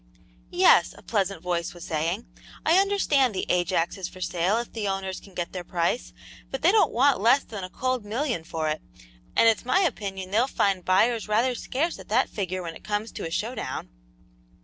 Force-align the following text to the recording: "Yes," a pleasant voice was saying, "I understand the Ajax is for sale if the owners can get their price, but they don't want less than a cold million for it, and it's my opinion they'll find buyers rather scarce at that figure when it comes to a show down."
"Yes," 0.49 0.95
a 0.97 1.03
pleasant 1.03 1.43
voice 1.43 1.75
was 1.75 1.83
saying, 1.85 2.25
"I 2.65 2.79
understand 2.79 3.35
the 3.35 3.45
Ajax 3.49 3.99
is 3.99 4.07
for 4.09 4.19
sale 4.19 4.57
if 4.57 4.73
the 4.73 4.87
owners 4.87 5.19
can 5.19 5.35
get 5.35 5.51
their 5.51 5.63
price, 5.63 6.11
but 6.49 6.63
they 6.63 6.71
don't 6.71 6.91
want 6.91 7.21
less 7.21 7.43
than 7.43 7.63
a 7.63 7.69
cold 7.69 8.03
million 8.03 8.43
for 8.43 8.67
it, 8.67 8.81
and 9.35 9.47
it's 9.47 9.63
my 9.63 9.81
opinion 9.81 10.31
they'll 10.31 10.47
find 10.47 10.83
buyers 10.83 11.27
rather 11.27 11.53
scarce 11.53 11.99
at 11.99 12.07
that 12.09 12.29
figure 12.29 12.63
when 12.63 12.75
it 12.75 12.83
comes 12.83 13.11
to 13.11 13.27
a 13.27 13.29
show 13.29 13.53
down." 13.53 13.89